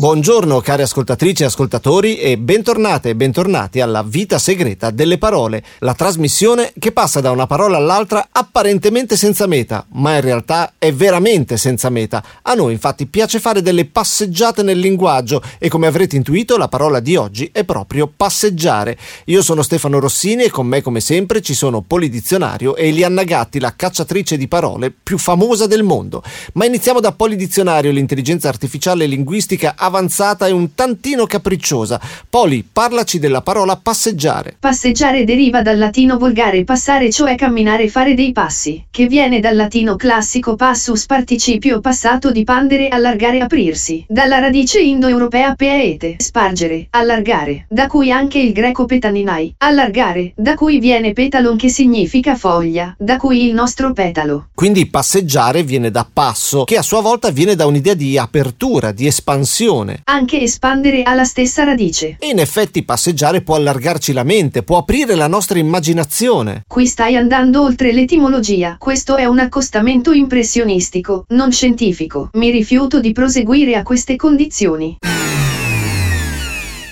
Buongiorno 0.00 0.62
cari 0.62 0.80
ascoltatrici 0.80 1.42
e 1.42 1.44
ascoltatori 1.44 2.16
e 2.16 2.38
bentornate 2.38 3.10
e 3.10 3.14
bentornati 3.14 3.82
alla 3.82 4.02
Vita 4.02 4.38
Segreta 4.38 4.88
delle 4.88 5.18
Parole, 5.18 5.62
la 5.80 5.92
trasmissione 5.92 6.72
che 6.78 6.90
passa 6.90 7.20
da 7.20 7.30
una 7.30 7.46
parola 7.46 7.76
all'altra 7.76 8.28
apparentemente 8.32 9.18
senza 9.18 9.46
meta, 9.46 9.84
ma 9.90 10.14
in 10.14 10.22
realtà 10.22 10.72
è 10.78 10.90
veramente 10.90 11.58
senza 11.58 11.90
meta. 11.90 12.24
A 12.40 12.54
noi 12.54 12.72
infatti 12.72 13.08
piace 13.08 13.40
fare 13.40 13.60
delle 13.60 13.84
passeggiate 13.84 14.62
nel 14.62 14.78
linguaggio 14.78 15.42
e 15.58 15.68
come 15.68 15.86
avrete 15.86 16.16
intuito 16.16 16.56
la 16.56 16.68
parola 16.68 17.00
di 17.00 17.16
oggi 17.16 17.50
è 17.52 17.64
proprio 17.64 18.10
passeggiare. 18.10 18.96
Io 19.26 19.42
sono 19.42 19.60
Stefano 19.60 19.98
Rossini 19.98 20.44
e 20.44 20.50
con 20.50 20.66
me 20.66 20.80
come 20.80 21.00
sempre 21.00 21.42
ci 21.42 21.52
sono 21.52 21.82
Polidizionario 21.82 22.74
e 22.74 22.88
Elianna 22.88 23.24
Gatti, 23.24 23.60
la 23.60 23.76
cacciatrice 23.76 24.38
di 24.38 24.48
parole 24.48 24.90
più 24.90 25.18
famosa 25.18 25.66
del 25.66 25.82
mondo. 25.82 26.22
Ma 26.54 26.64
iniziamo 26.64 27.00
da 27.00 27.12
Polidizionario, 27.12 27.90
l'intelligenza 27.90 28.48
artificiale 28.48 29.04
linguistica 29.04 29.74
avanzata 29.90 30.46
e 30.46 30.52
un 30.52 30.74
tantino 30.74 31.26
capricciosa. 31.26 32.00
Poli, 32.28 32.66
parlaci 32.70 33.18
della 33.18 33.42
parola 33.42 33.76
passeggiare. 33.76 34.56
Passeggiare 34.58 35.24
deriva 35.24 35.60
dal 35.60 35.76
latino 35.76 36.16
volgare 36.16 36.64
passare, 36.64 37.10
cioè 37.10 37.34
camminare 37.34 37.88
fare 37.88 38.14
dei 38.14 38.32
passi, 38.32 38.84
che 38.90 39.06
viene 39.06 39.40
dal 39.40 39.56
latino 39.56 39.96
classico 39.96 40.54
passus 40.56 41.04
participio 41.06 41.80
passato 41.80 42.30
di 42.30 42.44
pandere 42.44 42.88
allargare 42.88 43.40
aprirsi, 43.40 44.04
dalla 44.08 44.38
radice 44.38 44.80
indoeuropea 44.80 45.54
peaete, 45.54 46.16
spargere, 46.18 46.86
allargare, 46.90 47.66
da 47.68 47.86
cui 47.88 48.12
anche 48.12 48.38
il 48.38 48.52
greco 48.52 48.84
petaninai, 48.84 49.54
allargare, 49.58 50.32
da 50.36 50.54
cui 50.54 50.78
viene 50.78 51.12
petalon 51.12 51.56
che 51.56 51.68
significa 51.68 52.36
foglia, 52.36 52.94
da 52.96 53.16
cui 53.16 53.46
il 53.46 53.54
nostro 53.54 53.92
petalo. 53.92 54.48
Quindi 54.54 54.86
passeggiare 54.86 55.62
viene 55.62 55.90
da 55.90 56.06
passo, 56.10 56.64
che 56.64 56.76
a 56.76 56.82
sua 56.82 57.00
volta 57.00 57.30
viene 57.30 57.56
da 57.56 57.66
un'idea 57.66 57.94
di 57.94 58.16
apertura, 58.16 58.92
di 58.92 59.06
espansione. 59.06 59.79
Anche 60.04 60.40
espandere 60.40 61.02
ha 61.02 61.14
la 61.14 61.24
stessa 61.24 61.64
radice. 61.64 62.16
E 62.18 62.28
in 62.28 62.38
effetti 62.38 62.84
passeggiare 62.84 63.42
può 63.42 63.56
allargarci 63.56 64.12
la 64.12 64.24
mente, 64.24 64.62
può 64.62 64.78
aprire 64.78 65.14
la 65.14 65.26
nostra 65.26 65.58
immaginazione. 65.58 66.64
Qui 66.66 66.86
stai 66.86 67.16
andando 67.16 67.62
oltre 67.62 67.92
l'etimologia, 67.92 68.76
questo 68.78 69.16
è 69.16 69.24
un 69.24 69.38
accostamento 69.38 70.12
impressionistico, 70.12 71.24
non 71.28 71.52
scientifico. 71.52 72.30
Mi 72.34 72.50
rifiuto 72.50 73.00
di 73.00 73.12
proseguire 73.12 73.76
a 73.76 73.82
queste 73.82 74.16
condizioni. 74.16 74.96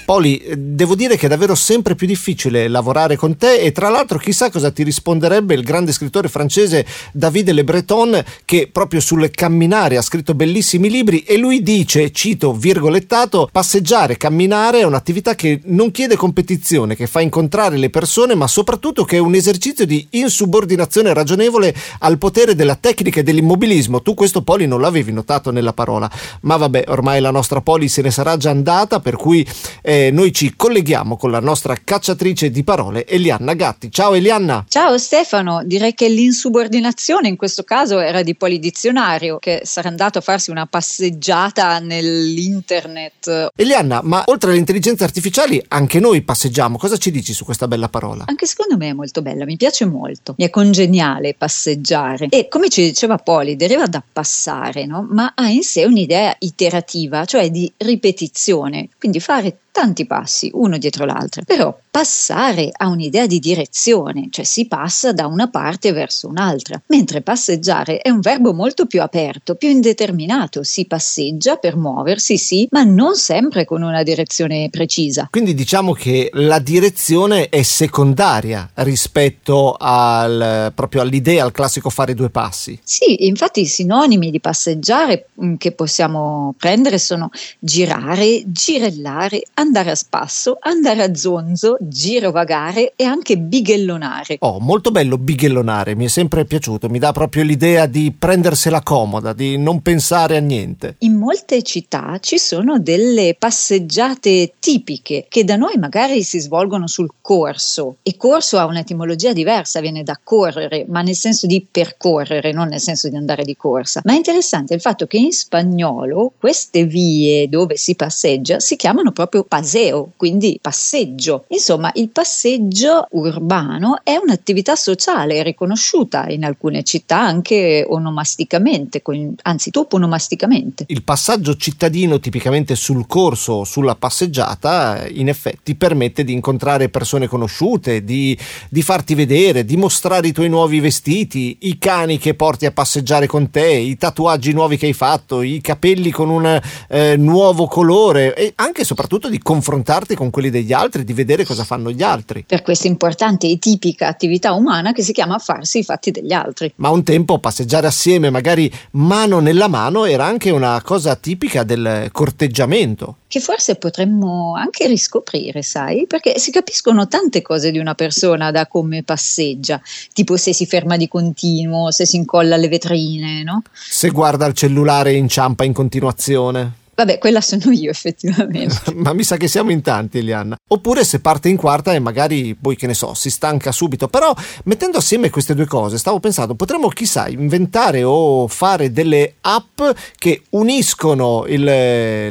Poli, 0.08 0.38
eh, 0.38 0.56
devo 0.56 0.94
dire 0.94 1.18
che 1.18 1.26
è 1.26 1.28
davvero 1.28 1.54
sempre 1.54 1.94
più 1.94 2.06
difficile 2.06 2.66
lavorare 2.68 3.14
con 3.16 3.36
te 3.36 3.58
e 3.58 3.72
tra 3.72 3.90
l'altro 3.90 4.16
chissà 4.16 4.50
cosa 4.50 4.70
ti 4.70 4.82
risponderebbe 4.82 5.52
il 5.52 5.62
grande 5.62 5.92
scrittore 5.92 6.28
francese 6.28 6.86
David 7.12 7.50
Le 7.50 7.62
Breton 7.62 8.24
che 8.46 8.70
proprio 8.72 9.00
sul 9.00 9.30
camminare 9.30 9.98
ha 9.98 10.00
scritto 10.00 10.32
bellissimi 10.32 10.88
libri 10.88 11.24
e 11.24 11.36
lui 11.36 11.62
dice, 11.62 12.10
cito 12.10 12.54
virgolettato, 12.54 13.50
passeggiare, 13.52 14.16
camminare 14.16 14.78
è 14.78 14.84
un'attività 14.84 15.34
che 15.34 15.60
non 15.64 15.90
chiede 15.90 16.16
competizione, 16.16 16.96
che 16.96 17.06
fa 17.06 17.20
incontrare 17.20 17.76
le 17.76 17.90
persone 17.90 18.34
ma 18.34 18.46
soprattutto 18.46 19.04
che 19.04 19.16
è 19.16 19.20
un 19.20 19.34
esercizio 19.34 19.84
di 19.84 20.06
insubordinazione 20.12 21.12
ragionevole 21.12 21.74
al 21.98 22.16
potere 22.16 22.54
della 22.54 22.76
tecnica 22.76 23.20
e 23.20 23.24
dell'immobilismo. 23.24 24.00
Tu 24.00 24.14
questo 24.14 24.40
Poli 24.40 24.66
non 24.66 24.80
l'avevi 24.80 25.12
notato 25.12 25.50
nella 25.50 25.74
parola, 25.74 26.10
ma 26.42 26.56
vabbè, 26.56 26.84
ormai 26.86 27.20
la 27.20 27.30
nostra 27.30 27.60
Poli 27.60 27.88
se 27.88 28.00
ne 28.00 28.10
sarà 28.10 28.38
già 28.38 28.48
andata 28.48 29.00
per 29.00 29.16
cui... 29.16 29.46
Eh, 29.82 29.96
noi 30.12 30.32
ci 30.32 30.54
colleghiamo 30.56 31.16
con 31.16 31.30
la 31.30 31.40
nostra 31.40 31.76
cacciatrice 31.82 32.50
di 32.50 32.62
parole 32.62 33.06
Elianna 33.06 33.54
Gatti. 33.54 33.90
Ciao 33.90 34.14
Elianna. 34.14 34.64
Ciao 34.68 34.96
Stefano, 34.98 35.62
direi 35.64 35.94
che 35.94 36.08
l'insubordinazione 36.08 37.28
in 37.28 37.36
questo 37.36 37.64
caso 37.64 37.98
era 37.98 38.22
di 38.22 38.34
Polidizionario 38.34 39.38
che 39.38 39.62
sarà 39.64 39.88
andato 39.88 40.18
a 40.18 40.20
farsi 40.20 40.50
una 40.50 40.66
passeggiata 40.66 41.78
nell'internet. 41.80 43.48
Elianna, 43.54 44.00
ma 44.02 44.22
oltre 44.26 44.50
alle 44.50 44.58
intelligenze 44.58 45.04
artificiali 45.04 45.62
anche 45.68 46.00
noi 46.00 46.22
passeggiamo. 46.22 46.78
Cosa 46.78 46.96
ci 46.96 47.10
dici 47.10 47.32
su 47.32 47.44
questa 47.44 47.68
bella 47.68 47.88
parola? 47.88 48.24
Anche 48.26 48.46
secondo 48.46 48.76
me 48.76 48.90
è 48.90 48.92
molto 48.92 49.22
bella, 49.22 49.44
mi 49.44 49.56
piace 49.56 49.84
molto. 49.84 50.34
Mi 50.38 50.44
è 50.44 50.50
congeniale 50.50 51.34
passeggiare. 51.34 52.28
E 52.30 52.48
come 52.48 52.68
ci 52.68 52.82
diceva 52.82 53.18
Poli, 53.18 53.56
deriva 53.56 53.86
da 53.86 54.02
passare, 54.12 54.86
no? 54.86 55.06
ma 55.10 55.32
ha 55.34 55.48
in 55.48 55.62
sé 55.62 55.84
un'idea 55.84 56.34
iterativa, 56.40 57.24
cioè 57.24 57.50
di 57.50 57.70
ripetizione. 57.78 58.88
Quindi 58.98 59.20
fare 59.20 59.58
tanti 59.88 60.06
passi 60.06 60.50
uno 60.52 60.76
dietro 60.76 61.06
l'altro, 61.06 61.42
però 61.46 61.76
passare 61.90 62.70
ha 62.70 62.88
un'idea 62.88 63.26
di 63.26 63.38
direzione, 63.38 64.28
cioè 64.30 64.44
si 64.44 64.66
passa 64.66 65.12
da 65.12 65.26
una 65.26 65.48
parte 65.48 65.92
verso 65.92 66.28
un'altra, 66.28 66.80
mentre 66.88 67.22
passeggiare 67.22 67.98
è 67.98 68.10
un 68.10 68.20
verbo 68.20 68.52
molto 68.52 68.84
più 68.84 69.00
aperto, 69.00 69.54
più 69.54 69.70
indeterminato, 69.70 70.62
si 70.62 70.84
passeggia 70.84 71.56
per 71.56 71.76
muoversi, 71.76 72.36
sì, 72.36 72.68
ma 72.70 72.82
non 72.84 73.16
sempre 73.16 73.64
con 73.64 73.82
una 73.82 74.02
direzione 74.02 74.68
precisa. 74.70 75.28
Quindi 75.30 75.54
diciamo 75.54 75.92
che 75.92 76.28
la 76.34 76.58
direzione 76.58 77.48
è 77.48 77.62
secondaria 77.62 78.70
rispetto 78.74 79.74
al, 79.78 80.72
proprio 80.74 81.00
all'idea, 81.00 81.44
al 81.44 81.52
classico 81.52 81.88
fare 81.88 82.14
due 82.14 82.30
passi. 82.30 82.78
Sì, 82.84 83.26
infatti 83.26 83.62
i 83.62 83.66
sinonimi 83.66 84.30
di 84.30 84.40
passeggiare 84.40 85.28
mm, 85.42 85.54
che 85.56 85.72
possiamo 85.72 86.54
prendere 86.58 86.98
sono 86.98 87.30
girare, 87.58 88.42
girellare, 88.46 89.42
andare 89.54 89.77
a 89.86 89.94
spasso, 89.94 90.58
andare 90.60 91.02
a 91.02 91.14
zonzo, 91.14 91.76
girovagare 91.80 92.92
e 92.96 93.04
anche 93.04 93.38
bighellonare. 93.38 94.36
Oh, 94.40 94.58
molto 94.60 94.90
bello 94.90 95.18
bighellonare, 95.18 95.94
mi 95.94 96.04
è 96.04 96.08
sempre 96.08 96.44
piaciuto, 96.44 96.88
mi 96.88 96.98
dà 96.98 97.12
proprio 97.12 97.44
l'idea 97.44 97.86
di 97.86 98.12
prendersela 98.16 98.82
comoda, 98.82 99.32
di 99.32 99.56
non 99.56 99.80
pensare 99.82 100.36
a 100.36 100.40
niente. 100.40 100.96
In 100.98 101.16
molte 101.16 101.62
città 101.62 102.18
ci 102.20 102.38
sono 102.38 102.78
delle 102.78 103.36
passeggiate 103.38 104.54
tipiche 104.58 105.26
che 105.28 105.44
da 105.44 105.56
noi 105.56 105.76
magari 105.76 106.22
si 106.22 106.40
svolgono 106.40 106.86
sul 106.86 107.10
corso 107.20 107.96
e 108.02 108.16
corso 108.16 108.58
ha 108.58 108.66
un'etimologia 108.66 109.32
diversa, 109.32 109.80
viene 109.80 110.02
da 110.02 110.18
correre, 110.22 110.84
ma 110.88 111.02
nel 111.02 111.14
senso 111.14 111.46
di 111.46 111.66
percorrere, 111.70 112.52
non 112.52 112.68
nel 112.68 112.80
senso 112.80 113.08
di 113.08 113.16
andare 113.16 113.44
di 113.44 113.56
corsa. 113.56 114.00
Ma 114.04 114.12
è 114.12 114.16
interessante 114.16 114.74
il 114.74 114.80
fatto 114.80 115.06
che 115.06 115.18
in 115.18 115.32
spagnolo 115.32 116.32
queste 116.38 116.84
vie 116.84 117.48
dove 117.48 117.76
si 117.76 117.94
passeggia 117.94 118.60
si 118.60 118.76
chiamano 118.76 119.12
proprio 119.12 119.44
paseo, 119.68 120.12
quindi 120.16 120.58
passeggio. 120.62 121.44
Insomma, 121.48 121.90
il 121.94 122.08
passeggio 122.08 123.06
urbano 123.10 124.00
è 124.02 124.16
un'attività 124.16 124.74
sociale 124.74 125.42
riconosciuta 125.42 126.26
in 126.28 126.44
alcune 126.44 126.82
città 126.84 127.20
anche 127.20 127.84
onomasticamente, 127.86 129.02
anzi 129.42 129.70
toponomasticamente. 129.70 130.84
Il 130.88 131.02
passaggio 131.02 131.54
cittadino 131.56 132.18
tipicamente 132.18 132.74
sul 132.76 133.06
corso 133.06 133.52
o 133.52 133.64
sulla 133.64 133.94
passeggiata 133.94 135.06
in 135.06 135.28
effetti 135.28 135.74
permette 135.74 136.24
di 136.24 136.32
incontrare 136.32 136.88
persone 136.88 137.26
conosciute, 137.26 138.02
di, 138.04 138.36
di 138.70 138.80
farti 138.80 139.14
vedere, 139.14 139.66
di 139.66 139.76
mostrare 139.76 140.28
i 140.28 140.32
tuoi 140.32 140.48
nuovi 140.48 140.80
vestiti, 140.80 141.58
i 141.62 141.76
cani 141.76 142.16
che 142.16 142.32
porti 142.32 142.64
a 142.64 142.70
passeggiare 142.70 143.26
con 143.26 143.50
te, 143.50 143.68
i 143.68 143.98
tatuaggi 143.98 144.52
nuovi 144.52 144.78
che 144.78 144.86
hai 144.86 144.94
fatto, 144.94 145.42
i 145.42 145.60
capelli 145.60 146.10
con 146.10 146.30
un 146.30 146.60
eh, 146.88 147.16
nuovo 147.18 147.66
colore 147.66 148.34
e 148.34 148.52
anche 148.56 148.78
e 148.80 148.84
soprattutto 148.84 149.28
di 149.28 149.38
confrontarti 149.58 150.14
con 150.14 150.30
quelli 150.30 150.50
degli 150.50 150.72
altri, 150.72 151.02
di 151.02 151.12
vedere 151.12 151.44
cosa 151.44 151.64
fanno 151.64 151.90
gli 151.90 152.02
altri. 152.02 152.44
Per 152.46 152.62
questa 152.62 152.86
importante 152.86 153.48
e 153.48 153.58
tipica 153.58 154.06
attività 154.06 154.52
umana 154.52 154.92
che 154.92 155.02
si 155.02 155.12
chiama 155.12 155.38
farsi 155.38 155.78
i 155.78 155.84
fatti 155.84 156.12
degli 156.12 156.32
altri. 156.32 156.72
Ma 156.76 156.90
un 156.90 157.02
tempo 157.02 157.40
passeggiare 157.40 157.88
assieme, 157.88 158.30
magari 158.30 158.72
mano 158.92 159.40
nella 159.40 159.66
mano, 159.66 160.04
era 160.04 160.24
anche 160.24 160.50
una 160.50 160.80
cosa 160.82 161.16
tipica 161.16 161.64
del 161.64 162.08
corteggiamento 162.12 163.16
che 163.28 163.40
forse 163.40 163.76
potremmo 163.76 164.54
anche 164.56 164.86
riscoprire, 164.86 165.60
sai? 165.60 166.06
Perché 166.06 166.38
si 166.38 166.50
capiscono 166.50 167.08
tante 167.08 167.42
cose 167.42 167.70
di 167.70 167.78
una 167.78 167.94
persona 167.94 168.50
da 168.50 168.66
come 168.66 169.02
passeggia, 169.02 169.78
tipo 170.14 170.38
se 170.38 170.54
si 170.54 170.64
ferma 170.64 170.96
di 170.96 171.08
continuo, 171.08 171.90
se 171.90 172.06
si 172.06 172.16
incolla 172.16 172.56
le 172.56 172.68
vetrine, 172.68 173.42
no? 173.42 173.62
Se 173.70 174.08
guarda 174.08 174.46
il 174.46 174.54
cellulare 174.54 175.10
e 175.10 175.16
inciampa 175.16 175.64
in 175.64 175.74
continuazione. 175.74 176.86
Vabbè, 176.98 177.18
quella 177.18 177.40
sono 177.40 177.70
io 177.70 177.90
effettivamente. 177.90 178.90
Ma 178.92 179.12
mi 179.12 179.22
sa 179.22 179.36
che 179.36 179.46
siamo 179.46 179.70
in 179.70 179.82
tanti, 179.82 180.18
Elianna. 180.18 180.56
Oppure 180.66 181.04
se 181.04 181.20
parte 181.20 181.48
in 181.48 181.56
quarta 181.56 181.94
e 181.94 182.00
magari 182.00 182.56
poi 182.60 182.74
che 182.74 182.88
ne 182.88 182.94
so, 182.94 183.14
si 183.14 183.30
stanca 183.30 183.70
subito. 183.70 184.08
Però 184.08 184.34
mettendo 184.64 184.98
assieme 184.98 185.30
queste 185.30 185.54
due 185.54 185.66
cose, 185.66 185.96
stavo 185.96 186.18
pensando, 186.18 186.56
potremmo 186.56 186.88
chissà 186.88 187.28
inventare 187.28 188.02
o 188.02 188.48
fare 188.48 188.90
delle 188.90 189.34
app 189.42 189.80
che 190.16 190.42
uniscono 190.50 191.44
il, 191.46 191.62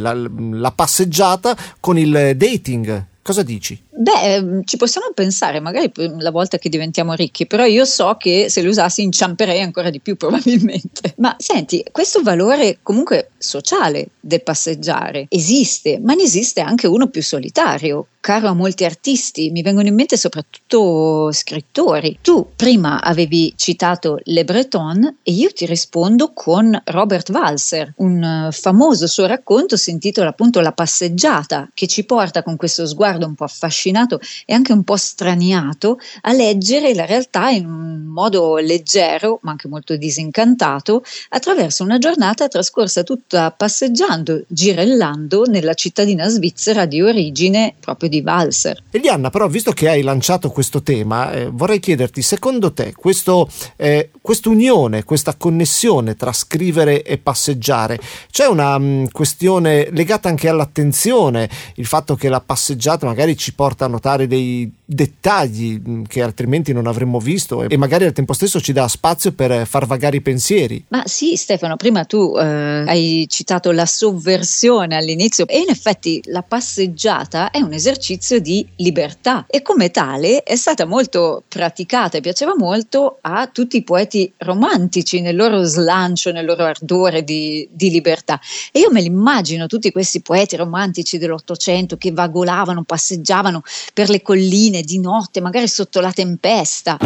la, 0.01 0.13
la 0.13 0.71
passeggiata 0.71 1.55
con 1.79 1.97
il 1.97 2.33
dating. 2.35 3.05
Cosa 3.21 3.43
dici? 3.43 3.81
Beh, 3.99 4.35
ehm, 4.35 4.63
ci 4.63 4.77
possiamo 4.77 5.07
pensare, 5.13 5.59
magari 5.59 5.91
la 6.19 6.29
volta 6.29 6.59
che 6.59 6.69
diventiamo 6.69 7.13
ricchi, 7.13 7.47
però 7.47 7.65
io 7.65 7.83
so 7.83 8.15
che 8.19 8.47
se 8.47 8.61
li 8.61 8.67
usassi 8.67 9.01
inciamperei 9.01 9.61
ancora 9.61 9.89
di 9.89 9.99
più 9.99 10.15
probabilmente. 10.17 11.15
Ma 11.17 11.35
senti, 11.39 11.83
questo 11.91 12.21
valore 12.21 12.77
comunque 12.83 13.31
sociale 13.37 14.09
del 14.19 14.43
passeggiare 14.43 15.25
esiste, 15.29 15.99
ma 15.99 16.13
ne 16.13 16.23
esiste 16.23 16.61
anche 16.61 16.85
uno 16.85 17.07
più 17.07 17.23
solitario, 17.23 18.07
caro 18.27 18.49
a 18.49 18.53
molti 18.53 18.83
artisti, 18.83 19.51
mi 19.51 19.61
vengono 19.61 19.87
in 19.87 19.95
mente 19.95 20.17
soprattutto 20.17 21.31
scrittori. 21.31 22.19
Tu 22.21 22.45
prima 22.57 23.01
avevi 23.01 23.53
citato 23.55 24.19
Le 24.23 24.43
Breton 24.43 25.19
e 25.23 25.31
io 25.31 25.49
ti 25.53 25.65
rispondo 25.65 26.33
con 26.33 26.77
Robert 26.87 27.29
Walser, 27.29 27.93
un 27.97 28.49
famoso 28.51 29.07
suo 29.07 29.27
racconto 29.27 29.77
si 29.77 29.91
intitola 29.91 30.29
appunto 30.29 30.59
La 30.59 30.73
passeggiata, 30.73 31.69
che 31.73 31.87
ci 31.87 32.03
porta 32.03 32.43
con 32.43 32.57
questo 32.57 32.85
sguardo 32.85 33.25
un 33.25 33.35
po' 33.35 33.45
affascinato 33.87 34.19
e 34.45 34.53
anche 34.53 34.73
un 34.73 34.83
po' 34.83 34.97
straniato 34.97 35.99
a 36.21 36.33
leggere 36.33 36.93
la 36.93 37.05
realtà 37.05 37.49
in 37.49 37.65
un 37.65 38.05
modo 38.05 38.57
leggero, 38.57 39.39
ma 39.43 39.51
anche 39.51 39.67
molto 39.67 39.95
disincantato, 39.95 41.03
attraverso 41.29 41.83
una 41.83 41.97
giornata 41.97 42.47
trascorsa 42.47 43.03
tutta 43.03 43.51
passeggiando, 43.51 44.43
girellando 44.47 45.43
nella 45.43 45.73
cittadina 45.73 46.27
svizzera 46.27 46.85
di 46.85 47.01
origine 47.01 47.75
proprio 47.79 48.09
di 48.09 48.21
valzer. 48.21 48.83
Elianna, 48.91 49.29
però, 49.29 49.47
visto 49.47 49.71
che 49.71 49.89
hai 49.89 50.01
lanciato 50.01 50.49
questo 50.49 50.81
tema, 50.81 51.31
eh, 51.31 51.49
vorrei 51.51 51.79
chiederti, 51.79 52.21
secondo 52.21 52.73
te, 52.73 52.93
questo, 52.93 53.49
eh, 53.75 54.09
quest'unione, 54.19 55.03
questa 55.03 55.35
connessione 55.35 56.15
tra 56.15 56.33
scrivere 56.33 57.03
e 57.03 57.17
passeggiare, 57.17 57.99
c'è 58.31 58.47
una 58.47 58.77
mh, 58.77 58.85
mm, 58.85 59.05
questione 59.11 59.89
legata 59.91 60.27
anche 60.29 60.49
all'attenzione, 60.49 61.49
il 61.75 61.85
fatto 61.85 62.15
che 62.15 62.29
la 62.29 62.41
passeggiata 62.41 63.05
magari 63.05 63.37
ci 63.37 63.53
porta 63.53 63.76
a 63.85 63.87
notare 63.87 64.27
dei 64.27 64.71
dettagli 64.89 65.81
mm, 65.85 66.03
che 66.03 66.21
altrimenti 66.21 66.71
non 66.71 66.87
avremmo 66.87 67.19
visto 67.19 67.61
e, 67.63 67.75
magari 67.75 68.05
al 68.05 68.13
tempo 68.13 68.31
stesso 68.31 68.61
ci 68.61 68.71
dà 68.71 68.87
spazio 68.87 69.33
per 69.33 69.67
far 69.67 69.85
vagare 69.85 70.15
i 70.15 70.21
pensieri. 70.21 70.85
Ma 70.87 71.03
sì, 71.05 71.35
Stefano, 71.35 71.75
prima 71.75 72.05
tu 72.05 72.35
eh, 72.37 72.43
hai 72.87 73.25
citato 73.27 73.71
la 73.71 73.85
sovversione 73.85 74.95
all'inizio 74.95 75.45
e 75.45 75.59
in 75.59 75.69
effetti 75.69 76.21
la 76.27 76.41
passeggiata 76.41 77.51
è 77.51 77.59
un 77.59 77.73
esercizio 77.73 78.39
di 78.39 78.65
libertà 78.77 79.45
e 79.49 79.61
come 79.61 79.91
tale 79.91 80.43
è 80.43 80.55
stata 80.55 80.85
molto 80.85 81.43
praticata 81.47 82.17
e 82.17 82.21
piaceva 82.21 82.55
molto 82.55 83.17
a 83.21 83.47
tutti 83.47 83.75
i 83.75 83.83
poeti 83.83 84.31
romantici 84.37 85.19
nel 85.19 85.35
loro 85.35 85.63
slancio, 85.63 86.31
nel 86.31 86.45
loro 86.45 86.63
ardore 86.63 87.25
di, 87.25 87.67
di 87.71 87.89
libertà. 87.89 88.39
E 88.71 88.79
io 88.79 88.89
me 88.89 89.01
li 89.01 89.07
immagino 89.07 89.67
tutti 89.67 89.91
questi 89.91 90.21
poeti 90.21 90.55
romantici 90.55 91.17
dell'Ottocento 91.17 91.97
che 91.97 92.11
vagolavano, 92.11 92.83
passeggiavano 92.83 93.63
per 93.93 94.09
le 94.09 94.21
colline 94.21 94.76
di 94.81 94.99
notte, 94.99 95.41
magari 95.41 95.67
sotto 95.67 95.99
la 95.99 96.11
tempesta. 96.11 96.97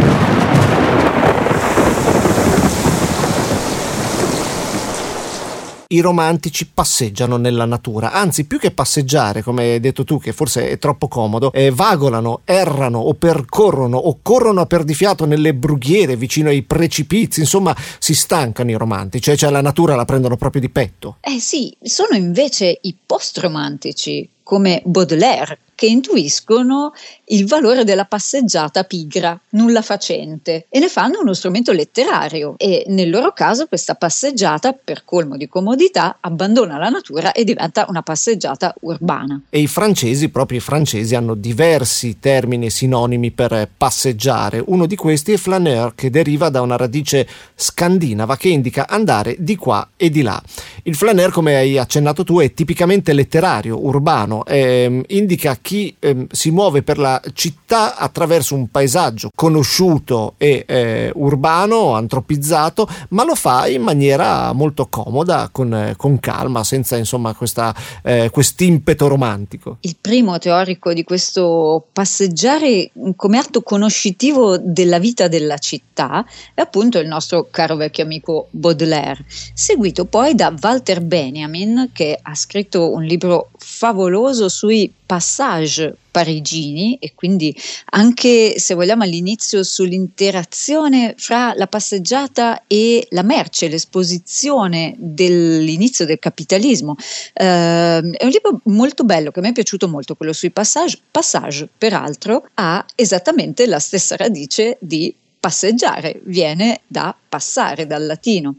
i 5.91 5.99
romantici 5.99 6.67
passeggiano 6.67 7.37
nella 7.37 7.65
natura, 7.65 8.11
anzi 8.11 8.45
più 8.45 8.59
che 8.59 8.71
passeggiare, 8.71 9.41
come 9.41 9.63
hai 9.63 9.79
detto 9.79 10.03
tu, 10.03 10.19
che 10.19 10.31
forse 10.31 10.69
è 10.69 10.77
troppo 10.77 11.07
comodo, 11.07 11.51
eh, 11.51 11.71
vagolano, 11.71 12.41
errano 12.45 12.99
o 12.99 13.13
percorrono 13.13 13.97
o 13.97 14.19
corrono 14.21 14.61
a 14.61 14.65
perdifiato 14.65 15.25
nelle 15.25 15.53
brughiere 15.53 16.15
vicino 16.15 16.49
ai 16.49 16.63
precipizi, 16.63 17.41
insomma 17.41 17.75
si 17.99 18.13
stancano 18.13 18.71
i 18.71 18.75
romantici, 18.75 19.35
cioè 19.35 19.49
la 19.49 19.61
natura 19.61 19.95
la 19.95 20.05
prendono 20.05 20.37
proprio 20.37 20.61
di 20.61 20.69
petto. 20.69 21.17
Eh 21.19 21.39
sì, 21.39 21.75
sono 21.81 22.15
invece 22.15 22.77
i 22.81 22.95
post-romantici 23.05 24.27
come 24.43 24.81
Baudelaire, 24.85 25.59
che 25.81 25.87
intuiscono 25.87 26.93
il 27.29 27.47
valore 27.47 27.83
della 27.83 28.05
passeggiata 28.05 28.83
pigra, 28.83 29.39
nulla 29.51 29.81
facente, 29.81 30.67
e 30.69 30.77
ne 30.77 30.87
fanno 30.87 31.21
uno 31.21 31.33
strumento 31.33 31.71
letterario. 31.71 32.53
E 32.57 32.83
nel 32.89 33.09
loro 33.09 33.33
caso 33.33 33.65
questa 33.65 33.95
passeggiata, 33.95 34.73
per 34.73 35.03
colmo 35.03 35.37
di 35.37 35.47
comodità, 35.47 36.17
abbandona 36.19 36.77
la 36.77 36.89
natura 36.89 37.31
e 37.31 37.43
diventa 37.43 37.87
una 37.89 38.03
passeggiata 38.03 38.75
urbana. 38.81 39.41
E 39.49 39.59
i 39.59 39.65
francesi, 39.65 40.29
proprio 40.29 40.59
i 40.59 40.61
francesi, 40.61 41.15
hanno 41.15 41.33
diversi 41.33 42.19
termini 42.19 42.69
sinonimi 42.69 43.31
per 43.31 43.67
passeggiare. 43.75 44.61
Uno 44.63 44.85
di 44.85 44.95
questi 44.95 45.31
è 45.31 45.37
flaneur, 45.37 45.95
che 45.95 46.11
deriva 46.11 46.49
da 46.49 46.61
una 46.61 46.77
radice 46.77 47.27
scandinava 47.55 48.37
che 48.37 48.49
indica 48.49 48.87
andare 48.87 49.35
di 49.39 49.55
qua 49.55 49.89
e 49.97 50.11
di 50.11 50.21
là. 50.21 50.39
Il 50.83 50.93
flaneur, 50.93 51.31
come 51.31 51.55
hai 51.55 51.79
accennato 51.79 52.23
tu, 52.23 52.39
è 52.39 52.53
tipicamente 52.53 53.13
letterario, 53.13 53.83
urbano, 53.83 54.45
ehm, 54.45 55.01
indica 55.07 55.57
chi 55.59 55.70
chi 55.71 55.95
eh, 55.99 56.27
si 56.29 56.51
muove 56.51 56.83
per 56.83 56.97
la 56.97 57.21
città 57.31 57.95
attraverso 57.95 58.55
un 58.55 58.67
paesaggio 58.67 59.29
conosciuto 59.33 60.33
e 60.35 60.65
eh, 60.67 61.11
urbano, 61.15 61.93
antropizzato, 61.93 62.85
ma 63.11 63.23
lo 63.23 63.35
fa 63.35 63.67
in 63.67 63.81
maniera 63.81 64.51
molto 64.51 64.87
comoda, 64.87 65.47
con, 65.49 65.93
con 65.95 66.19
calma, 66.19 66.65
senza 66.65 66.97
insomma 66.97 67.33
questa, 67.33 67.73
eh, 68.03 68.29
quest'impeto 68.29 69.07
romantico. 69.07 69.77
Il 69.79 69.95
primo 70.01 70.37
teorico 70.39 70.91
di 70.91 71.05
questo 71.05 71.85
passeggiare 71.93 72.91
come 73.15 73.37
atto 73.37 73.61
conoscitivo 73.61 74.57
della 74.57 74.99
vita 74.99 75.29
della 75.29 75.57
città 75.57 76.25
è 76.53 76.59
appunto 76.59 76.99
il 76.99 77.07
nostro 77.07 77.47
caro 77.49 77.77
vecchio 77.77 78.03
amico 78.03 78.47
Baudelaire, 78.49 79.23
seguito 79.53 80.03
poi 80.03 80.35
da 80.35 80.53
Walter 80.61 80.99
Benjamin 80.99 81.91
che 81.93 82.19
ha 82.21 82.35
scritto 82.35 82.91
un 82.91 83.03
libro 83.03 83.51
favoloso 83.57 84.49
sui 84.49 84.91
passage 85.11 85.93
parigini 86.09 86.95
e 86.97 87.11
quindi 87.15 87.53
anche 87.89 88.57
se 88.57 88.73
vogliamo 88.75 89.03
all'inizio 89.03 89.61
sull'interazione 89.61 91.15
fra 91.17 91.51
la 91.53 91.67
passeggiata 91.67 92.63
e 92.65 93.05
la 93.09 93.21
merce, 93.21 93.67
l'esposizione 93.67 94.95
dell'inizio 94.97 96.05
del 96.05 96.17
capitalismo. 96.17 96.95
Eh, 97.33 97.43
è 97.43 98.23
un 98.23 98.29
libro 98.29 98.61
molto 98.65 99.03
bello 99.03 99.31
che 99.31 99.41
me 99.41 99.49
è 99.49 99.51
piaciuto 99.51 99.89
molto, 99.89 100.15
quello 100.15 100.31
sui 100.31 100.51
passage. 100.51 100.97
Passage, 101.11 101.67
peraltro, 101.77 102.47
ha 102.53 102.85
esattamente 102.95 103.65
la 103.65 103.79
stessa 103.79 104.15
radice 104.15 104.77
di 104.79 105.13
passeggiare, 105.37 106.21
viene 106.23 106.83
da 106.87 107.13
passare 107.27 107.85
dal 107.85 108.05
latino. 108.05 108.55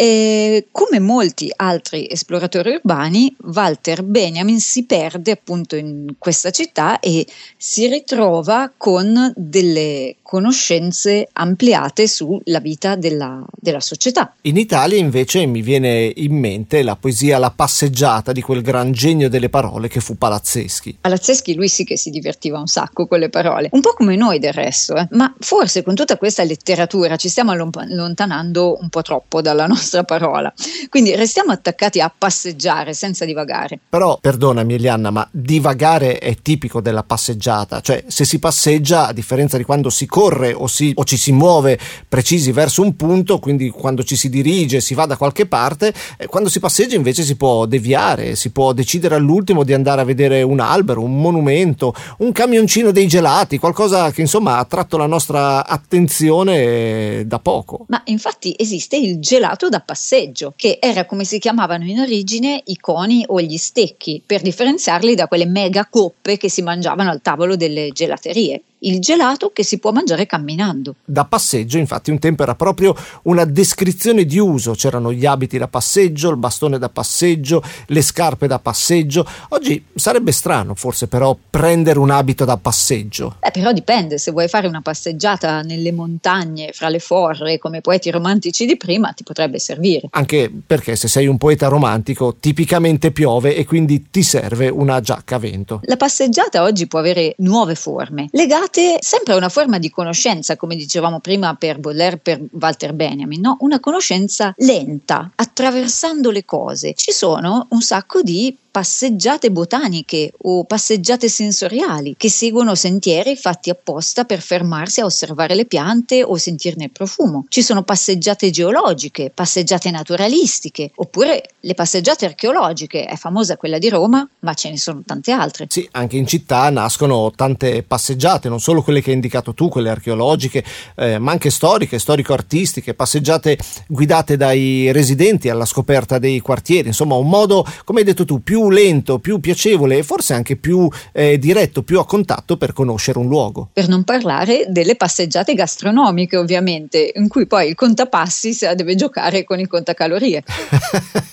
E 0.00 0.68
come 0.70 1.00
molti 1.00 1.52
altri 1.56 2.06
esploratori 2.08 2.74
urbani, 2.74 3.34
Walter 3.52 4.04
Benjamin 4.04 4.60
si 4.60 4.84
perde 4.84 5.32
appunto 5.32 5.74
in 5.74 6.14
questa 6.18 6.52
città 6.52 7.00
e 7.00 7.26
si 7.56 7.88
ritrova 7.88 8.70
con 8.76 9.32
delle 9.34 10.14
conoscenze 10.22 11.26
ampliate 11.32 12.06
sulla 12.06 12.60
vita 12.60 12.94
della, 12.94 13.44
della 13.60 13.80
società. 13.80 14.34
In 14.42 14.56
Italia 14.56 14.98
invece 14.98 15.46
mi 15.46 15.62
viene 15.62 16.12
in 16.14 16.38
mente 16.38 16.84
la 16.84 16.94
poesia 16.94 17.38
La 17.38 17.50
passeggiata 17.50 18.30
di 18.30 18.40
quel 18.40 18.62
gran 18.62 18.92
genio 18.92 19.28
delle 19.28 19.48
parole 19.48 19.88
che 19.88 19.98
fu 19.98 20.16
Palazzeschi. 20.16 20.98
Palazzeschi 21.00 21.56
lui 21.56 21.66
sì 21.66 21.82
che 21.82 21.96
si 21.96 22.10
divertiva 22.10 22.60
un 22.60 22.68
sacco 22.68 23.08
con 23.08 23.18
le 23.18 23.30
parole, 23.30 23.68
un 23.72 23.80
po' 23.80 23.94
come 23.94 24.14
noi 24.14 24.38
del 24.38 24.52
resto, 24.52 24.94
eh? 24.94 25.08
ma 25.10 25.34
forse 25.40 25.82
con 25.82 25.96
tutta 25.96 26.16
questa 26.16 26.44
letteratura 26.44 27.16
ci 27.16 27.28
stiamo 27.28 27.50
allontanando 27.50 28.78
un 28.80 28.90
po' 28.90 29.02
troppo 29.02 29.40
dalla 29.40 29.66
nostra 29.66 29.86
nostra 29.88 30.04
parola. 30.04 30.52
Quindi 30.90 31.16
restiamo 31.16 31.50
attaccati 31.52 32.00
a 32.00 32.12
passeggiare 32.16 32.92
senza 32.92 33.24
divagare. 33.24 33.80
Però, 33.88 34.18
perdonami 34.20 34.74
Elianna, 34.74 35.10
ma 35.10 35.26
divagare 35.30 36.18
è 36.18 36.36
tipico 36.36 36.80
della 36.80 37.02
passeggiata, 37.02 37.80
cioè 37.80 38.04
se 38.06 38.24
si 38.24 38.38
passeggia, 38.38 39.06
a 39.06 39.12
differenza 39.12 39.56
di 39.56 39.64
quando 39.64 39.88
si 39.88 40.06
corre 40.06 40.52
o, 40.52 40.66
si, 40.66 40.92
o 40.94 41.04
ci 41.04 41.16
si 41.16 41.32
muove 41.32 41.78
precisi 42.06 42.52
verso 42.52 42.82
un 42.82 42.94
punto, 42.96 43.38
quindi 43.38 43.70
quando 43.70 44.04
ci 44.04 44.16
si 44.16 44.28
dirige, 44.28 44.80
si 44.80 44.94
va 44.94 45.06
da 45.06 45.16
qualche 45.16 45.46
parte, 45.46 45.92
eh, 46.18 46.26
quando 46.26 46.50
si 46.50 46.60
passeggia 46.60 46.96
invece 46.96 47.22
si 47.22 47.36
può 47.36 47.64
deviare, 47.64 48.36
si 48.36 48.50
può 48.50 48.72
decidere 48.72 49.14
all'ultimo 49.14 49.64
di 49.64 49.72
andare 49.72 50.02
a 50.02 50.04
vedere 50.04 50.42
un 50.42 50.60
albero, 50.60 51.02
un 51.02 51.18
monumento, 51.18 51.94
un 52.18 52.32
camioncino 52.32 52.90
dei 52.90 53.06
gelati, 53.06 53.58
qualcosa 53.58 54.10
che 54.10 54.20
insomma 54.20 54.56
ha 54.56 54.58
attratto 54.58 54.96
la 54.98 55.06
nostra 55.06 55.66
attenzione 55.66 57.24
da 57.26 57.38
poco. 57.38 57.86
Ma 57.88 58.02
infatti 58.06 58.54
esiste 58.58 58.96
il 58.96 59.18
gelato 59.20 59.68
da 59.68 59.77
da 59.78 59.80
passeggio, 59.80 60.52
che 60.56 60.78
era 60.80 61.06
come 61.06 61.24
si 61.24 61.38
chiamavano 61.38 61.84
in 61.84 62.00
origine 62.00 62.60
i 62.66 62.76
coni 62.76 63.24
o 63.26 63.40
gli 63.40 63.56
stecchi, 63.56 64.20
per 64.24 64.42
differenziarli 64.42 65.14
da 65.14 65.28
quelle 65.28 65.46
mega 65.46 65.86
coppe 65.86 66.36
che 66.36 66.50
si 66.50 66.62
mangiavano 66.62 67.10
al 67.10 67.22
tavolo 67.22 67.56
delle 67.56 67.90
gelaterie. 67.90 68.62
Il 68.80 69.00
gelato 69.00 69.50
che 69.52 69.64
si 69.64 69.78
può 69.78 69.92
mangiare 69.92 70.26
camminando. 70.26 70.94
Da 71.04 71.24
passeggio, 71.24 71.78
infatti, 71.78 72.10
un 72.10 72.18
tempo 72.18 72.42
era 72.42 72.54
proprio 72.54 72.94
una 73.22 73.44
descrizione 73.44 74.24
di 74.24 74.38
uso, 74.38 74.72
c'erano 74.72 75.12
gli 75.12 75.26
abiti 75.26 75.58
da 75.58 75.68
passeggio, 75.68 76.30
il 76.30 76.36
bastone 76.36 76.78
da 76.78 76.88
passeggio, 76.88 77.62
le 77.86 78.02
scarpe 78.02 78.46
da 78.46 78.58
passeggio. 78.58 79.26
Oggi 79.50 79.84
sarebbe 79.94 80.32
strano 80.32 80.74
forse 80.74 81.08
però 81.08 81.36
prendere 81.48 81.98
un 81.98 82.10
abito 82.10 82.44
da 82.44 82.56
passeggio. 82.56 83.36
Beh, 83.40 83.50
però 83.50 83.72
dipende, 83.72 84.18
se 84.18 84.30
vuoi 84.30 84.48
fare 84.48 84.66
una 84.66 84.80
passeggiata 84.80 85.62
nelle 85.62 85.92
montagne, 85.92 86.70
fra 86.72 86.88
le 86.88 86.98
forre, 86.98 87.58
come 87.58 87.80
poeti 87.80 88.10
romantici 88.10 88.66
di 88.66 88.76
prima, 88.76 89.12
ti 89.12 89.24
potrebbe 89.24 89.58
servire. 89.58 90.08
Anche 90.10 90.52
perché 90.66 90.96
se 90.96 91.08
sei 91.08 91.26
un 91.26 91.38
poeta 91.38 91.68
romantico, 91.68 92.36
tipicamente 92.38 93.10
piove 93.10 93.56
e 93.56 93.64
quindi 93.64 94.10
ti 94.10 94.22
serve 94.22 94.68
una 94.68 95.00
giacca 95.00 95.36
a 95.36 95.38
vento. 95.38 95.80
La 95.84 95.96
passeggiata 95.96 96.62
oggi 96.62 96.86
può 96.86 96.98
avere 96.98 97.34
nuove 97.38 97.74
forme, 97.74 98.28
legate 98.32 98.67
sempre 99.00 99.32
a 99.32 99.36
una 99.36 99.48
forma 99.48 99.78
di 99.78 99.90
conoscenza, 99.90 100.56
come 100.56 100.76
dicevamo 100.76 101.20
prima 101.20 101.54
per 101.54 101.78
Baudelaire, 101.78 102.18
per 102.18 102.40
Walter 102.52 102.92
Benjamin, 102.92 103.40
no? 103.40 103.56
una 103.60 103.80
conoscenza 103.80 104.52
lenta, 104.58 105.30
attraversando 105.34 106.30
le 106.30 106.44
cose. 106.44 106.94
Ci 106.94 107.12
sono 107.12 107.66
un 107.70 107.80
sacco 107.80 108.22
di 108.22 108.56
passeggiate 108.78 109.50
botaniche 109.50 110.32
o 110.42 110.62
passeggiate 110.62 111.28
sensoriali 111.28 112.14
che 112.16 112.30
seguono 112.30 112.76
sentieri 112.76 113.34
fatti 113.34 113.70
apposta 113.70 114.22
per 114.22 114.40
fermarsi 114.40 115.00
a 115.00 115.04
osservare 115.04 115.56
le 115.56 115.64
piante 115.64 116.22
o 116.22 116.36
sentirne 116.36 116.84
il 116.84 116.90
profumo. 116.92 117.44
Ci 117.48 117.60
sono 117.60 117.82
passeggiate 117.82 118.50
geologiche, 118.50 119.32
passeggiate 119.34 119.90
naturalistiche, 119.90 120.92
oppure 120.94 121.42
le 121.58 121.74
passeggiate 121.74 122.24
archeologiche. 122.24 123.04
È 123.04 123.16
famosa 123.16 123.56
quella 123.56 123.78
di 123.78 123.88
Roma, 123.88 124.24
ma 124.38 124.54
ce 124.54 124.70
ne 124.70 124.78
sono 124.78 125.02
tante 125.04 125.32
altre. 125.32 125.66
Sì, 125.68 125.88
anche 125.90 126.16
in 126.16 126.28
città 126.28 126.70
nascono 126.70 127.32
tante 127.34 127.82
passeggiate, 127.82 128.48
non 128.48 128.60
solo 128.60 128.82
quelle 128.82 129.02
che 129.02 129.08
hai 129.08 129.16
indicato 129.16 129.54
tu, 129.54 129.68
quelle 129.68 129.90
archeologiche, 129.90 130.64
eh, 130.94 131.18
ma 131.18 131.32
anche 131.32 131.50
storiche, 131.50 131.98
storico-artistiche, 131.98 132.94
passeggiate 132.94 133.58
guidate 133.88 134.36
dai 134.36 134.92
residenti 134.92 135.48
alla 135.48 135.64
scoperta 135.64 136.20
dei 136.20 136.38
quartieri, 136.38 136.86
insomma 136.86 137.16
un 137.16 137.28
modo, 137.28 137.66
come 137.82 137.98
hai 137.98 138.06
detto 138.06 138.24
tu, 138.24 138.40
più 138.40 138.67
lento, 138.70 139.18
più 139.18 139.40
piacevole 139.40 139.98
e 139.98 140.02
forse 140.02 140.34
anche 140.34 140.56
più 140.56 140.88
eh, 141.12 141.38
diretto, 141.38 141.82
più 141.82 141.98
a 141.98 142.06
contatto 142.06 142.56
per 142.56 142.72
conoscere 142.72 143.18
un 143.18 143.28
luogo. 143.28 143.70
Per 143.72 143.88
non 143.88 144.04
parlare 144.04 144.66
delle 144.68 144.96
passeggiate 144.96 145.54
gastronomiche, 145.54 146.36
ovviamente, 146.36 147.12
in 147.14 147.28
cui 147.28 147.46
poi 147.46 147.68
il 147.68 147.74
contapassi 147.74 148.52
se 148.52 148.66
la 148.66 148.74
deve 148.74 148.94
giocare 148.94 149.44
con 149.44 149.58
il 149.60 149.68
contacalorie. 149.68 150.42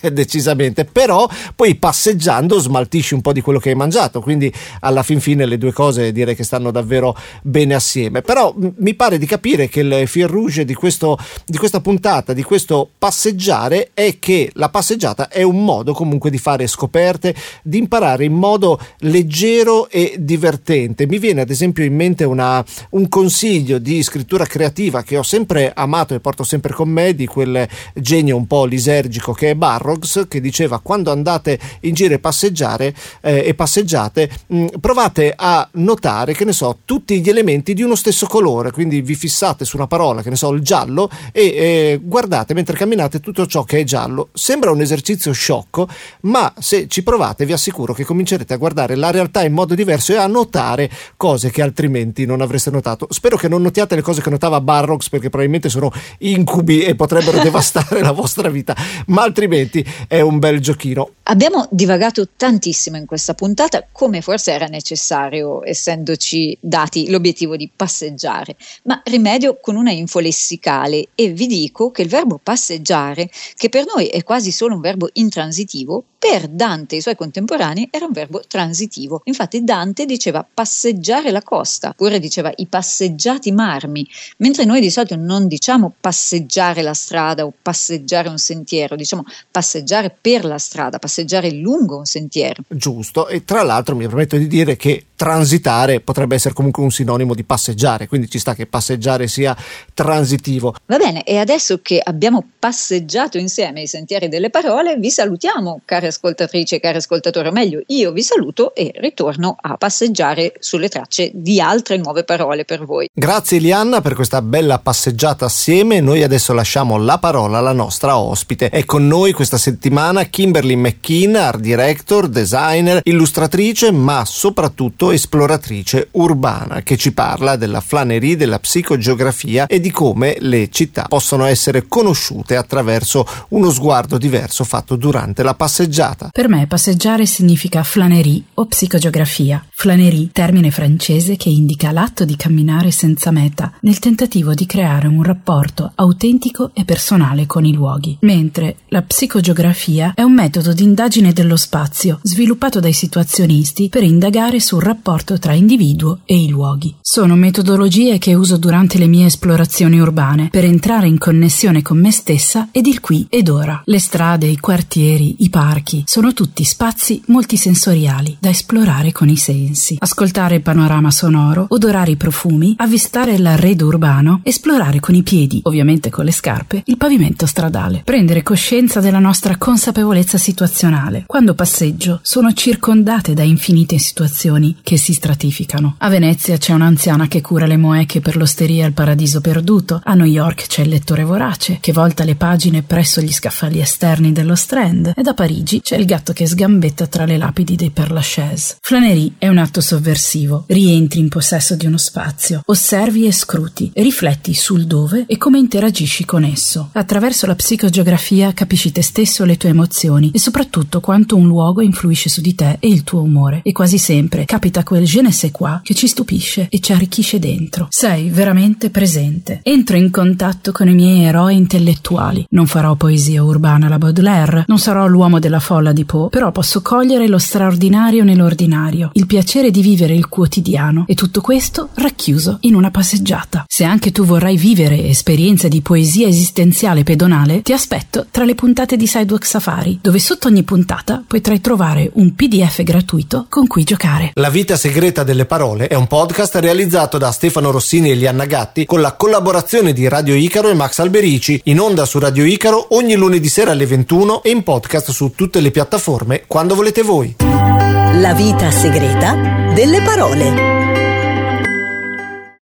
Decisamente, 0.12 0.84
però 0.84 1.28
poi 1.54 1.74
passeggiando 1.74 2.58
smaltisci 2.58 3.14
un 3.14 3.20
po' 3.20 3.32
di 3.32 3.40
quello 3.40 3.58
che 3.58 3.70
hai 3.70 3.74
mangiato, 3.74 4.20
quindi 4.20 4.52
alla 4.80 5.02
fin 5.02 5.20
fine 5.20 5.46
le 5.46 5.58
due 5.58 5.72
cose 5.72 6.12
direi 6.12 6.34
che 6.34 6.44
stanno 6.44 6.70
davvero 6.70 7.16
bene 7.42 7.74
assieme. 7.74 8.22
Però 8.22 8.54
mi 8.56 8.94
pare 8.94 9.18
di 9.18 9.26
capire 9.26 9.68
che 9.68 9.80
il 9.80 10.06
fil 10.06 10.26
rouge 10.26 10.64
di, 10.64 10.74
questo, 10.74 11.18
di 11.44 11.56
questa 11.56 11.80
puntata, 11.80 12.32
di 12.32 12.42
questo 12.42 12.88
passeggiare, 12.98 13.90
è 13.94 14.18
che 14.18 14.50
la 14.54 14.68
passeggiata 14.68 15.28
è 15.28 15.42
un 15.42 15.64
modo 15.64 15.92
comunque 15.92 16.30
di 16.30 16.38
fare 16.38 16.66
scoperte 16.66 17.25
divertente, 17.26 17.34
di 17.62 17.78
imparare 17.78 18.24
in 18.24 18.34
modo 18.34 18.78
leggero 18.98 19.88
e 19.88 20.16
divertente. 20.18 21.06
Mi 21.06 21.18
viene 21.18 21.40
ad 21.40 21.50
esempio 21.50 21.84
in 21.84 21.94
mente 21.94 22.24
una, 22.24 22.64
un 22.90 23.08
consiglio 23.08 23.78
di 23.78 24.02
scrittura 24.02 24.44
creativa 24.44 25.02
che 25.02 25.16
ho 25.16 25.22
sempre 25.22 25.72
amato 25.74 26.14
e 26.14 26.20
porto 26.20 26.44
sempre 26.44 26.72
con 26.72 26.88
me, 26.88 27.14
di 27.14 27.26
quel 27.26 27.66
genio 27.94 28.36
un 28.36 28.46
po' 28.46 28.64
lisergico 28.64 29.32
che 29.32 29.50
è 29.50 29.54
Barrocks, 29.54 30.26
che 30.28 30.40
diceva 30.40 30.80
quando 30.80 31.10
andate 31.10 31.58
in 31.80 31.94
giro 31.94 32.14
e 32.14 32.18
passeggiare 32.18 32.94
eh, 33.20 33.44
e 33.46 33.54
passeggiate, 33.54 34.30
mh, 34.46 34.56
mm, 34.56 34.66
provate 34.80 35.32
a 35.34 35.68
notare, 35.72 36.34
che 36.34 36.44
ne 36.44 36.52
so, 36.52 36.78
tutti 36.84 37.20
gli 37.20 37.28
elementi 37.28 37.74
di 37.74 37.82
uno 37.82 37.94
stesso 37.94 38.26
colore, 38.26 38.70
quindi 38.70 39.00
vi 39.00 39.14
fissate 39.14 39.64
su 39.64 39.76
una 39.76 39.86
parola, 39.86 40.22
che 40.22 40.30
ne 40.30 40.36
so, 40.36 40.52
il 40.52 40.62
giallo, 40.62 41.10
e 41.32 41.42
eh, 41.42 42.00
guardate 42.02 42.54
mentre 42.54 42.76
camminate 42.76 43.20
tutto 43.20 43.46
ciò 43.46 43.64
che 43.64 43.80
è 43.80 43.84
giallo. 43.84 44.28
Sembra 44.32 44.70
un 44.70 44.80
esercizio 44.80 45.32
sciocco, 45.32 45.88
ma 46.22 46.52
se 46.58 46.86
ci 46.88 47.02
provate 47.06 47.46
vi 47.46 47.52
assicuro 47.52 47.94
che 47.94 48.04
comincerete 48.04 48.52
a 48.52 48.56
guardare 48.56 48.96
la 48.96 49.12
realtà 49.12 49.44
in 49.44 49.52
modo 49.52 49.76
diverso 49.76 50.12
e 50.12 50.16
a 50.16 50.26
notare 50.26 50.90
cose 51.16 51.52
che 51.52 51.62
altrimenti 51.62 52.26
non 52.26 52.40
avreste 52.40 52.70
notato. 52.70 53.06
Spero 53.10 53.36
che 53.36 53.46
non 53.46 53.62
notiate 53.62 53.94
le 53.94 54.02
cose 54.02 54.20
che 54.20 54.28
notava 54.28 54.60
Barrocks 54.60 55.08
perché 55.08 55.28
probabilmente 55.28 55.68
sono 55.68 55.92
incubi 56.18 56.82
e 56.82 56.96
potrebbero 56.96 57.38
devastare 57.46 58.00
la 58.00 58.10
vostra 58.10 58.48
vita, 58.48 58.74
ma 59.06 59.22
altrimenti 59.22 59.86
è 60.08 60.18
un 60.18 60.40
bel 60.40 60.58
giochino. 60.58 61.10
Abbiamo 61.28 61.68
divagato 61.70 62.26
tantissimo 62.34 62.96
in 62.96 63.06
questa 63.06 63.34
puntata, 63.34 63.86
come 63.92 64.20
forse 64.20 64.50
era 64.50 64.66
necessario, 64.66 65.64
essendoci 65.64 66.58
dati 66.60 67.08
l'obiettivo 67.08 67.54
di 67.56 67.70
passeggiare, 67.74 68.56
ma 68.82 69.00
rimedio 69.04 69.58
con 69.60 69.76
una 69.76 69.92
info 69.92 70.18
lessicale 70.18 71.08
e 71.14 71.28
vi 71.28 71.46
dico 71.46 71.92
che 71.92 72.02
il 72.02 72.08
verbo 72.08 72.40
passeggiare, 72.42 73.30
che 73.54 73.68
per 73.68 73.84
noi 73.94 74.06
è 74.06 74.24
quasi 74.24 74.50
solo 74.50 74.74
un 74.74 74.80
verbo 74.80 75.08
intransitivo, 75.12 76.02
per 76.18 76.48
Dante 76.48 76.95
i 76.96 77.00
suoi 77.00 77.16
contemporanei 77.16 77.88
era 77.90 78.06
un 78.06 78.12
verbo 78.12 78.42
transitivo. 78.46 79.22
Infatti 79.24 79.62
Dante 79.64 80.06
diceva 80.06 80.46
passeggiare 80.52 81.30
la 81.30 81.42
costa, 81.42 81.90
oppure 81.90 82.18
diceva 82.18 82.52
i 82.56 82.66
passeggiati 82.66 83.52
marmi, 83.52 84.06
mentre 84.38 84.64
noi 84.64 84.80
di 84.80 84.90
solito 84.90 85.16
non 85.16 85.46
diciamo 85.46 85.92
passeggiare 86.00 86.82
la 86.82 86.94
strada 86.94 87.44
o 87.44 87.52
passeggiare 87.60 88.28
un 88.28 88.38
sentiero, 88.38 88.96
diciamo 88.96 89.24
passeggiare 89.50 90.14
per 90.18 90.44
la 90.44 90.58
strada, 90.58 90.98
passeggiare 90.98 91.50
lungo 91.52 91.96
un 91.98 92.04
sentiero. 92.06 92.62
Giusto, 92.68 93.28
e 93.28 93.44
tra 93.44 93.62
l'altro 93.62 93.96
mi 93.96 94.06
permetto 94.06 94.36
di 94.36 94.46
dire 94.46 94.76
che 94.76 95.06
transitare 95.16 96.00
potrebbe 96.00 96.34
essere 96.34 96.54
comunque 96.54 96.82
un 96.82 96.90
sinonimo 96.90 97.34
di 97.34 97.42
passeggiare, 97.42 98.06
quindi 98.06 98.28
ci 98.28 98.38
sta 98.38 98.54
che 98.54 98.66
passeggiare 98.66 99.28
sia 99.28 99.56
transitivo. 99.94 100.74
Va 100.86 100.98
bene, 100.98 101.24
e 101.24 101.38
adesso 101.38 101.80
che 101.80 102.00
abbiamo 102.02 102.44
passeggiato 102.58 103.38
insieme 103.38 103.82
i 103.82 103.86
sentieri 103.86 104.28
delle 104.28 104.50
parole, 104.50 104.96
vi 104.96 105.10
salutiamo, 105.10 105.80
cari 105.84 106.06
ascoltatrici 106.06 106.74
e 106.74 106.80
cari 106.86 106.98
ascoltatori, 106.98 107.48
o 107.48 107.52
meglio, 107.52 107.82
io 107.86 108.12
vi 108.12 108.22
saluto 108.22 108.72
e 108.74 108.92
ritorno 108.96 109.56
a 109.60 109.76
passeggiare 109.76 110.54
sulle 110.60 110.88
tracce 110.88 111.32
di 111.34 111.60
altre 111.60 111.96
nuove 111.96 112.22
parole 112.22 112.64
per 112.64 112.84
voi. 112.84 113.08
Grazie 113.12 113.58
Lianna 113.58 114.00
per 114.00 114.14
questa 114.14 114.40
bella 114.40 114.78
passeggiata 114.78 115.46
assieme, 115.46 116.00
noi 116.00 116.22
adesso 116.22 116.52
lasciamo 116.52 116.96
la 116.96 117.18
parola 117.18 117.58
alla 117.58 117.72
nostra 117.72 118.18
ospite. 118.18 118.68
È 118.68 118.84
con 118.84 119.06
noi 119.08 119.32
questa 119.32 119.58
settimana 119.58 120.24
Kimberly 120.24 120.76
McKean, 120.76 121.34
art 121.34 121.58
director, 121.58 122.28
designer, 122.28 123.00
illustratrice, 123.02 123.90
ma 123.90 124.24
soprattutto 124.24 125.10
esploratrice 125.10 126.08
urbana 126.12 126.82
che 126.82 126.96
ci 126.96 127.12
parla 127.12 127.56
della 127.56 127.80
flanerie, 127.80 128.36
della 128.36 128.60
psicogeografia 128.60 129.66
e 129.66 129.80
di 129.80 129.90
come 129.90 130.36
le 130.38 130.68
città 130.70 131.06
possono 131.08 131.46
essere 131.46 131.88
conosciute 131.88 132.54
attraverso 132.54 133.26
uno 133.48 133.70
sguardo 133.70 134.18
diverso 134.18 134.62
fatto 134.62 134.94
durante 134.94 135.42
la 135.42 135.54
passeggiata. 135.54 136.28
Per 136.32 136.48
me 136.48 136.66
passeggiare 136.76 137.24
significa 137.24 137.82
flanerie 137.82 138.42
o 138.52 138.66
psicogeografia. 138.66 139.64
Flanerie, 139.70 140.28
termine 140.30 140.70
francese 140.70 141.36
che 141.36 141.48
indica 141.48 141.90
l'atto 141.90 142.26
di 142.26 142.36
camminare 142.36 142.90
senza 142.90 143.30
meta, 143.30 143.72
nel 143.80 143.98
tentativo 143.98 144.52
di 144.52 144.66
creare 144.66 145.06
un 145.06 145.22
rapporto 145.22 145.90
autentico 145.94 146.72
e 146.74 146.84
personale 146.84 147.46
con 147.46 147.64
i 147.64 147.72
luoghi, 147.72 148.18
mentre 148.20 148.76
la 148.88 149.00
psicogeografia 149.00 150.12
è 150.14 150.20
un 150.20 150.34
metodo 150.34 150.74
di 150.74 150.82
indagine 150.82 151.32
dello 151.32 151.56
spazio 151.56 152.18
sviluppato 152.20 152.78
dai 152.78 152.92
situazionisti 152.92 153.88
per 153.88 154.02
indagare 154.02 154.60
sul 154.60 154.82
rapporto 154.82 155.38
tra 155.38 155.54
individuo 155.54 156.18
e 156.26 156.36
i 156.36 156.50
luoghi. 156.50 156.94
Sono 157.00 157.36
metodologie 157.36 158.18
che 158.18 158.34
uso 158.34 158.58
durante 158.58 158.98
le 158.98 159.06
mie 159.06 159.26
esplorazioni 159.26 159.98
urbane 159.98 160.50
per 160.50 160.64
entrare 160.64 161.06
in 161.06 161.16
connessione 161.16 161.80
con 161.80 161.98
me 161.98 162.10
stessa 162.10 162.68
ed 162.70 162.86
il 162.86 163.00
qui 163.00 163.26
ed 163.30 163.48
ora. 163.48 163.80
Le 163.86 163.98
strade, 163.98 164.46
i 164.46 164.58
quartieri, 164.58 165.36
i 165.38 165.48
parchi 165.48 166.02
sono 166.04 166.34
tutti 166.34 166.64
spazi 166.66 167.22
multisensoriali 167.26 168.36
da 168.40 168.50
esplorare 168.50 169.12
con 169.12 169.28
i 169.28 169.36
sensi. 169.36 169.96
Ascoltare 169.98 170.56
il 170.56 170.62
panorama 170.62 171.10
sonoro, 171.10 171.66
odorare 171.68 172.10
i 172.10 172.16
profumi, 172.16 172.74
avvistare 172.76 173.38
l'arredo 173.38 173.86
urbano, 173.86 174.40
esplorare 174.42 175.00
con 175.00 175.14
i 175.14 175.22
piedi, 175.22 175.60
ovviamente 175.62 176.10
con 176.10 176.24
le 176.24 176.32
scarpe, 176.32 176.82
il 176.84 176.96
pavimento 176.96 177.46
stradale. 177.46 178.02
Prendere 178.04 178.42
coscienza 178.42 179.00
della 179.00 179.18
nostra 179.18 179.56
consapevolezza 179.56 180.36
situazionale. 180.36 181.24
Quando 181.26 181.54
passeggio 181.54 182.18
sono 182.22 182.52
circondate 182.52 183.32
da 183.32 183.42
infinite 183.42 183.98
situazioni 183.98 184.76
che 184.82 184.96
si 184.96 185.14
stratificano. 185.14 185.94
A 185.98 186.08
Venezia 186.08 186.58
c'è 186.58 186.72
un'anziana 186.72 187.28
che 187.28 187.40
cura 187.40 187.66
le 187.66 187.76
moeche 187.76 188.20
per 188.20 188.36
l'osteria 188.36 188.84
al 188.84 188.92
paradiso 188.92 189.40
perduto, 189.40 190.00
a 190.02 190.14
New 190.14 190.26
York 190.26 190.66
c'è 190.66 190.82
il 190.82 190.88
lettore 190.88 191.22
vorace 191.22 191.78
che 191.80 191.92
volta 191.92 192.24
le 192.24 192.34
pagine 192.34 192.82
presso 192.82 193.20
gli 193.20 193.32
scaffali 193.32 193.80
esterni 193.80 194.32
dello 194.32 194.56
Strand 194.56 195.12
ed 195.14 195.26
a 195.26 195.34
Parigi 195.34 195.80
c'è 195.80 195.96
il 195.96 196.04
gatto 196.04 196.32
che 196.32 196.46
sgambetta 196.56 197.06
tra 197.06 197.26
le 197.26 197.36
lapidi 197.36 197.76
dei 197.76 197.90
Père 197.90 198.14
Lachaise. 198.14 198.76
Flanery 198.80 199.34
è 199.36 199.46
un 199.46 199.58
atto 199.58 199.82
sovversivo. 199.82 200.64
Rientri 200.68 201.20
in 201.20 201.28
possesso 201.28 201.76
di 201.76 201.84
uno 201.84 201.98
spazio, 201.98 202.62
osservi 202.64 203.26
e 203.26 203.32
scruti, 203.32 203.90
rifletti 203.94 204.54
sul 204.54 204.86
dove 204.86 205.24
e 205.26 205.36
come 205.36 205.58
interagisci 205.58 206.24
con 206.24 206.44
esso. 206.44 206.88
Attraverso 206.92 207.44
la 207.46 207.54
psicogeografia 207.54 208.54
capisci 208.54 208.90
te 208.90 209.02
stesso, 209.02 209.44
le 209.44 209.58
tue 209.58 209.68
emozioni 209.68 210.30
e 210.32 210.38
soprattutto 210.38 211.00
quanto 211.00 211.36
un 211.36 211.46
luogo 211.46 211.82
influisce 211.82 212.30
su 212.30 212.40
di 212.40 212.54
te 212.54 212.78
e 212.80 212.88
il 212.88 213.04
tuo 213.04 213.20
umore. 213.20 213.60
E 213.62 213.72
quasi 213.72 213.98
sempre 213.98 214.46
capita 214.46 214.82
quel 214.82 215.04
je 215.04 215.20
ne 215.20 215.32
sais 215.32 215.52
quoi 215.52 215.80
che 215.82 215.94
ci 215.94 216.06
stupisce 216.06 216.68
e 216.70 216.80
ci 216.80 216.92
arricchisce 216.92 217.38
dentro. 217.38 217.88
Sei 217.90 218.30
veramente 218.30 218.88
presente. 218.88 219.60
Entro 219.62 219.98
in 219.98 220.10
contatto 220.10 220.72
con 220.72 220.88
i 220.88 220.94
miei 220.94 221.24
eroi 221.24 221.54
intellettuali. 221.54 222.46
Non 222.50 222.66
farò 222.66 222.94
poesia 222.94 223.42
urbana 223.42 223.86
alla 223.86 223.98
Baudelaire, 223.98 224.64
non 224.68 224.78
sarò 224.78 225.06
l'uomo 225.06 225.38
della 225.38 225.60
folla 225.60 225.92
di 225.92 226.06
Poe, 226.06 226.30
però 226.30 226.45
posso 226.52 226.82
cogliere 226.82 227.28
lo 227.28 227.38
straordinario 227.38 228.24
nell'ordinario, 228.24 229.10
il 229.14 229.26
piacere 229.26 229.70
di 229.70 229.80
vivere 229.80 230.14
il 230.14 230.28
quotidiano 230.28 231.04
e 231.06 231.14
tutto 231.14 231.40
questo 231.40 231.88
racchiuso 231.94 232.58
in 232.60 232.74
una 232.74 232.90
passeggiata. 232.90 233.64
Se 233.68 233.84
anche 233.84 234.12
tu 234.12 234.24
vorrai 234.24 234.56
vivere 234.56 235.04
esperienze 235.04 235.68
di 235.68 235.80
poesia 235.80 236.26
esistenziale 236.26 237.02
pedonale, 237.02 237.62
ti 237.62 237.72
aspetto 237.72 238.26
tra 238.30 238.44
le 238.44 238.54
puntate 238.54 238.96
di 238.96 239.06
Sidewalk 239.06 239.44
Safari, 239.44 239.98
dove 240.00 240.18
sotto 240.18 240.48
ogni 240.48 240.62
puntata 240.62 241.22
potrai 241.26 241.60
trovare 241.60 242.10
un 242.14 242.34
PDF 242.34 242.82
gratuito 242.82 243.46
con 243.48 243.66
cui 243.66 243.84
giocare. 243.84 244.30
La 244.34 244.50
vita 244.50 244.76
segreta 244.76 245.22
delle 245.22 245.46
parole 245.46 245.86
è 245.88 245.94
un 245.94 246.06
podcast 246.06 246.56
realizzato 246.56 247.18
da 247.18 247.30
Stefano 247.32 247.70
Rossini 247.70 248.10
e 248.10 248.14
Lianna 248.14 248.44
Gatti 248.44 248.84
con 248.84 249.00
la 249.00 249.12
collaborazione 249.12 249.92
di 249.92 250.08
Radio 250.08 250.34
Icaro 250.34 250.68
e 250.68 250.74
Max 250.74 250.98
Alberici, 250.98 251.60
in 251.64 251.80
onda 251.80 252.04
su 252.04 252.18
Radio 252.18 252.44
Icaro 252.44 252.88
ogni 252.90 253.14
lunedì 253.14 253.48
sera 253.48 253.72
alle 253.72 253.86
21 253.86 254.42
e 254.42 254.50
in 254.50 254.62
podcast 254.62 255.10
su 255.10 255.32
tutte 255.34 255.60
le 255.60 255.70
piattaforme 255.70 256.35
quando 256.46 256.74
volete 256.74 257.02
voi. 257.02 257.36
La 257.38 258.34
vita 258.34 258.70
segreta 258.70 259.72
delle 259.74 260.00
parole. 260.02 260.85